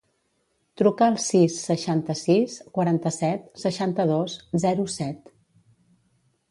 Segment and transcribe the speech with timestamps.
[0.81, 5.33] Truca al sis, seixanta-sis, quaranta-set, seixanta-dos, zero, set.